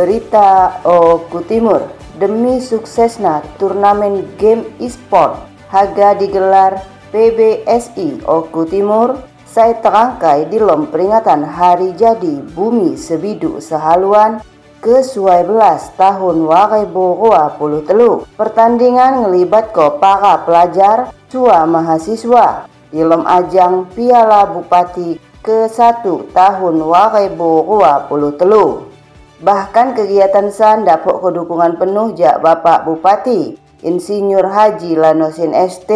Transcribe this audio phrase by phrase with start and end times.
[0.00, 5.36] Berita Oku Timur Demi suksesna turnamen game e-sport
[5.68, 6.80] Haga digelar
[7.12, 14.40] PBSI Oku Timur saya terangkai di lom peringatan Hari Jadi Bumi Sebidu Sehaluan
[14.80, 15.52] ke-12
[16.00, 18.24] tahun 2020 telu.
[18.40, 28.40] Pertandingan ngelibat ko para pelajar tua mahasiswa di lom ajang Piala Bupati ke-1 tahun 2020
[28.40, 28.89] telu.
[29.40, 35.88] Bahkan kegiatan SAN dapat kedukungan penuh jak Bapak Bupati, Insinyur Haji Lanosin ST,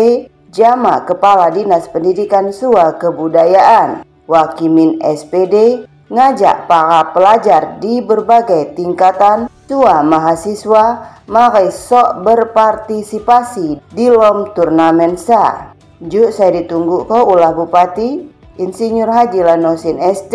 [0.49, 10.01] Jama Kepala Dinas Pendidikan Sua Kebudayaan, Wakimin SPD, ngajak para pelajar di berbagai tingkatan tua
[10.01, 15.77] mahasiswa mari sok berpartisipasi di lom turnamen SA.
[16.01, 18.25] Juk saya ditunggu ke ulah Bupati,
[18.57, 20.33] Insinyur Haji Lanosin ST,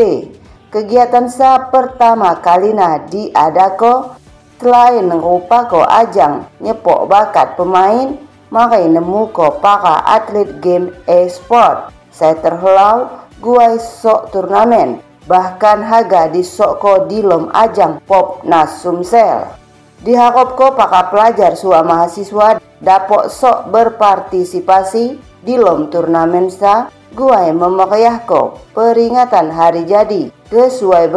[0.70, 4.14] Kegiatan sa pertama kalina diadako
[4.62, 8.14] selain ngerupa ko ajang nyepok bakat pemain
[8.54, 11.90] makai nemu ko para atlet game e-sport.
[12.14, 13.10] Saya terhelau
[13.42, 19.50] guai sok turnamen bahkan haga di sok ko dilom ajang pop nas sumsel.
[20.06, 28.70] Diharap ko para pelajar sua mahasiswa dapat sok berpartisipasi di lom turnamen sa guai memeriahko
[28.78, 31.14] peringatan hari jadi ke-12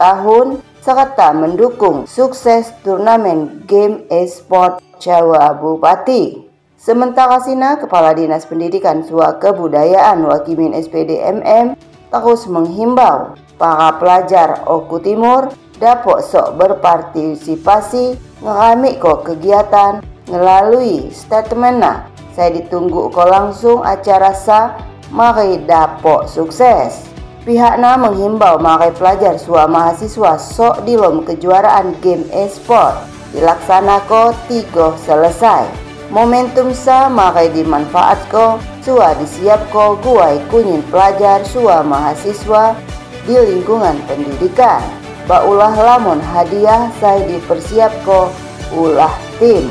[0.00, 6.44] tahun serta mendukung sukses turnamen game e-sport Jawa Bupati.
[6.76, 11.72] Sementara Sina, Kepala Dinas Pendidikan Sua Kebudayaan Wakimin SPD MM
[12.12, 15.48] terus menghimbau para pelajar Oku Timur
[15.80, 22.04] dapat sok berpartisipasi ngeramik kok kegiatan melalui statementnya.
[22.36, 24.76] Saya ditunggu kok langsung acara sa
[25.08, 27.13] mari dapok sukses.
[27.44, 33.04] Pihaknya menghimbau mari pelajar sua mahasiswa sok di lom kejuaraan game e-sport
[33.36, 35.68] dilaksanakan tiga selesai.
[36.08, 42.80] Momentum sa mari dimanfaatkan sua disiapko guai kunyin pelajar sua mahasiswa
[43.28, 44.80] di lingkungan pendidikan.
[45.28, 48.32] Baulah lamun hadiah saya dipersiapko
[48.72, 49.68] ulah tim.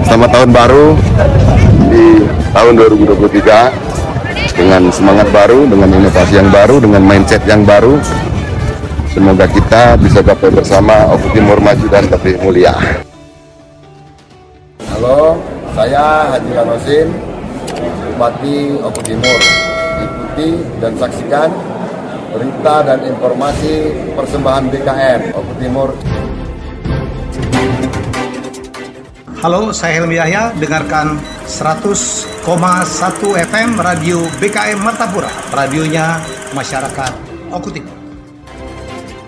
[0.00, 0.86] Selamat tahun baru
[1.92, 2.24] di
[2.56, 4.07] tahun 2023
[4.58, 7.94] dengan semangat baru, dengan inovasi yang baru, dengan mindset yang baru.
[9.14, 12.74] Semoga kita bisa gapai bersama Oku Timur maju dan lebih mulia.
[14.90, 15.38] Halo,
[15.78, 17.08] saya Haji Lanosin,
[18.10, 19.38] Bupati Oku Timur.
[19.98, 20.50] Ikuti
[20.82, 21.50] dan saksikan
[22.34, 25.88] berita dan informasi persembahan BKM Oku Timur.
[29.38, 30.50] Halo, saya Helmi Yahya.
[30.58, 32.44] Dengarkan 100,1
[33.40, 35.32] FM Radio BKM Martapura.
[35.48, 36.20] Radionya
[36.52, 37.08] masyarakat
[37.48, 37.96] Oku Timur.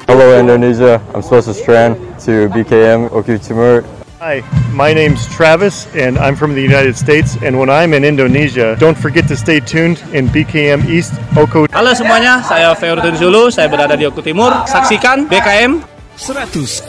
[0.04, 1.97] Hello Indonesia, I'm Sosa Strand
[2.28, 3.80] to BKM Oku Timur.
[4.21, 4.45] Hi,
[4.77, 9.00] my name's Travis and I'm from the United States and when I'm in Indonesia, don't
[9.00, 11.65] forget to stay tuned in BKM East Oko.
[11.72, 14.53] Halo semuanya, saya Feurudin Zulu, saya berada di Oku Timur.
[14.68, 15.80] Saksikan BKM
[16.21, 16.84] 100,1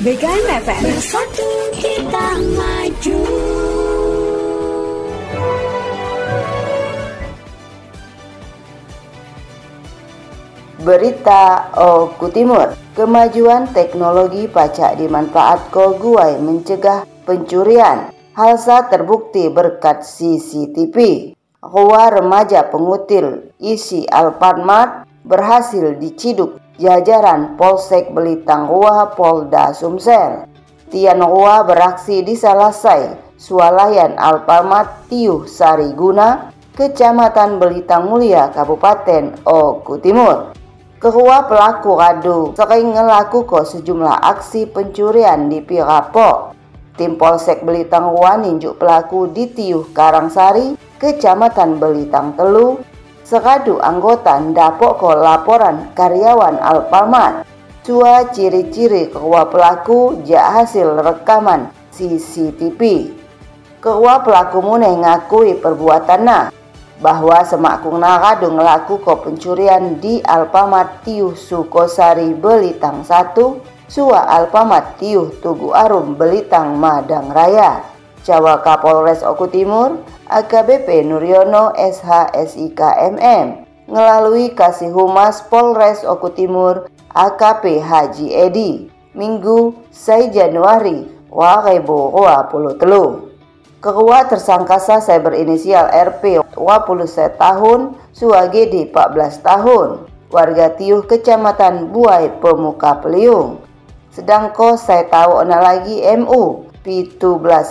[0.00, 2.26] BKM FM Bersatu kita
[2.56, 3.45] maju
[10.86, 21.34] Berita Oku Timur Kemajuan teknologi pacak dimanfaat ko guai mencegah pencurian Halsa terbukti berkat CCTV
[21.58, 30.46] Rua remaja pengutil isi Alfamart berhasil diciduk jajaran Polsek Belitang Rua Polda Sumsel.
[30.86, 40.54] Tian Rua beraksi di Salasai, Sualayan Alpamat Tiuh Sariguna, Kecamatan Belitang Mulia, Kabupaten Oku Timur.
[40.96, 42.96] Kedua pelaku radu sering
[43.28, 46.56] kok sejumlah aksi pencurian di Pirapo.
[46.96, 52.80] Tim Polsek Belitang Rua ninjuk pelaku di Tiuh Karangsari, Kecamatan Belitang Telu,
[53.26, 57.44] Sekadu anggota ndapok ko laporan karyawan Alpamat.
[57.84, 63.12] Cua ciri-ciri kedua pelaku jak hasil rekaman CCTV.
[63.84, 66.55] Kedua pelaku muneh ngakui perbuatannya
[67.00, 73.36] bahwa semakung naradu ngelaku ko pencurian di Alpamat Tiuh Sukosari Belitang 1,
[73.86, 77.84] Sua Alpamat Tiuh Tugu Arum Belitang Madang Raya.
[78.26, 83.46] Jawa Kapolres Oku Timur, AKBP Nuryono SHSIKMM,
[83.86, 93.25] melalui Kasih Humas Polres Oku Timur AKP Haji Edi, Minggu 6 Januari 2023.
[93.86, 97.06] Kedua tersangka saya berinisial RP 21
[97.38, 103.62] tahun, Suagedi 14 tahun, warga Tiuh Kecamatan Buai Pemuka Peliung.
[104.10, 107.14] Sedangko saya tahu ona lagi MU 17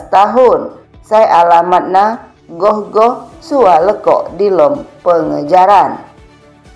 [0.07, 0.79] tahun.
[1.03, 5.99] Saya alamatna goh-goh sua lekok di lom pengejaran.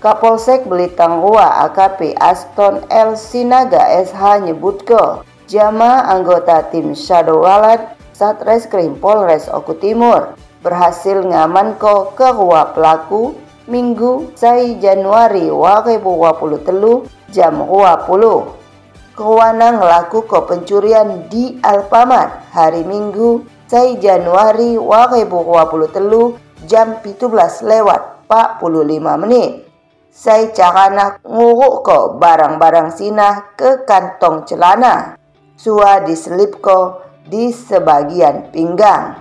[0.04, 3.16] Kapolsek Belitang Rua AKP Aston L.
[3.16, 11.80] Sinaga SH nyebut ke jama anggota tim Shadow Wallet Satreskrim Polres Oku Timur berhasil ngaman
[11.80, 13.32] ko ke rua pelaku
[13.64, 23.40] Minggu 6 Januari 2023 jam 20 kewenang laku ke pencurian di Alfamart hari Minggu
[23.72, 27.24] 6 Januari 2023 jam 17
[27.72, 29.64] lewat 45 menit.
[30.12, 35.16] Saya carana nguruk ko barang-barang sinah ke kantong celana.
[35.56, 39.20] Sua diselip ko di sebagian pinggang.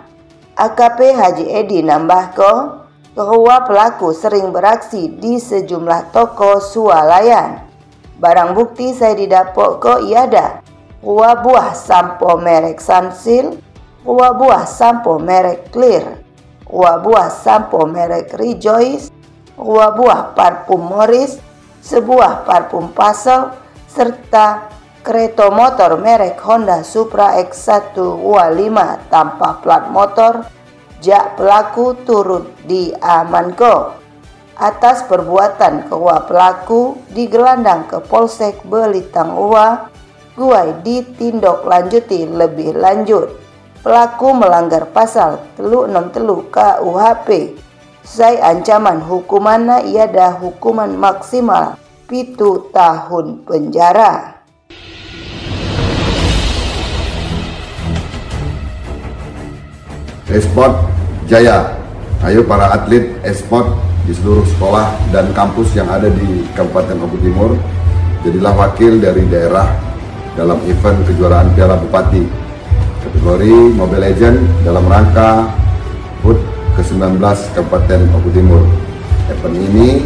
[0.60, 2.54] AKP Haji Edi nambah ko,
[3.20, 7.68] bahwa pelaku sering beraksi di sejumlah toko sualayan.
[8.20, 10.64] Barang bukti saya didapok kok iya dah.
[11.04, 13.56] Buah sampo merek Sunsil,
[14.04, 16.20] buah buah sampo merek Clear,
[16.68, 19.08] buah buah sampo merek Rejoice,
[19.56, 21.40] buah buah parfum Morris,
[21.80, 23.52] sebuah parfum Pasel,
[23.88, 24.68] serta
[25.10, 30.46] kereta motor merek Honda Supra X1 UA5 tanpa plat motor,
[31.02, 33.98] jak pelaku turut diamankan
[34.54, 39.90] atas perbuatan kedua pelaku digelandang ke Polsek Belitang Uwa
[40.38, 43.34] Guai ditindak lanjuti lebih lanjut.
[43.82, 47.58] Pelaku melanggar pasal telu 6 telu KUHP.
[48.06, 54.39] Saya ancaman hukumannya dah hukuman maksimal pitu tahun penjara.
[60.30, 60.86] Esport
[61.26, 61.74] Jaya,
[62.22, 63.66] ayo para atlet esport
[64.06, 67.54] di seluruh sekolah dan kampus yang ada di Kabupaten Oku Timur.
[68.26, 69.70] Jadilah wakil dari daerah
[70.38, 72.22] dalam event kejuaraan Piala Bupati
[73.06, 75.50] kategori Mobile Legend dalam rangka
[76.22, 76.38] HUT
[76.78, 77.22] ke-19
[77.58, 78.62] Kabupaten Oku Timur.
[79.34, 80.02] Event ini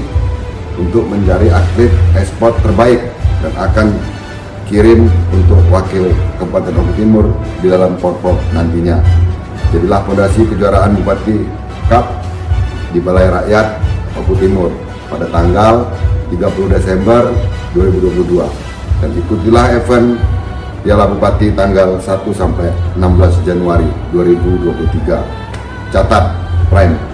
[0.80, 3.00] untuk mencari atlet esport terbaik
[3.44, 3.88] dan akan
[4.68, 7.26] kirim untuk wakil Kabupaten Oku Timur
[7.60, 9.23] di dalam Porprov nantinya.
[9.74, 11.50] Jadilah fondasi kejuaraan Bupati
[11.90, 12.06] Cup
[12.94, 13.82] di Balai Rakyat
[14.22, 14.70] Oku Timur
[15.10, 15.90] pada tanggal
[16.30, 17.34] 30 Desember
[17.74, 18.38] 2022
[19.02, 20.22] dan ikutilah event
[20.86, 22.06] Piala Bupati tanggal 1
[22.38, 22.70] sampai
[23.02, 25.90] 16 Januari 2023.
[25.90, 26.38] Catat
[26.70, 27.13] Prime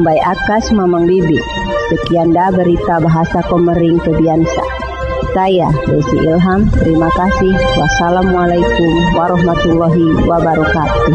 [0.00, 1.36] Kumbai Akas Mamang Bibi.
[1.92, 4.64] Sekian dah berita bahasa Komering Kebiansa.
[5.36, 7.52] Saya Desi Ilham, terima kasih.
[7.76, 11.12] Wassalamualaikum warahmatullahi wabarakatuh.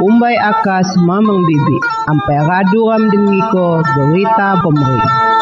[0.00, 1.76] Umbai akas mamang bibi,
[2.08, 5.41] ampai raduram dengiko berita pemerintah.